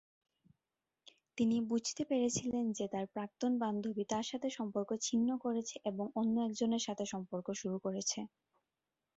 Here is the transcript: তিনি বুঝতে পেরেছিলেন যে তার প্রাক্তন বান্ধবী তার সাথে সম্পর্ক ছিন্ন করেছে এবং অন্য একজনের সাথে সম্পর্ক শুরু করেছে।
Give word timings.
তিনি 1.37 1.57
বুঝতে 1.69 2.01
পেরেছিলেন 2.09 2.65
যে 2.73 2.85
তার 2.87 3.05
প্রাক্তন 3.13 3.51
বান্ধবী 3.61 4.03
তার 4.11 4.25
সাথে 4.31 4.47
সম্পর্ক 4.57 4.89
ছিন্ন 5.05 5.29
করেছে 5.43 5.75
এবং 5.85 6.05
অন্য 6.15 6.35
একজনের 6.47 6.85
সাথে 6.87 7.03
সম্পর্ক 7.13 7.47
শুরু 7.61 7.77
করেছে। 7.85 8.19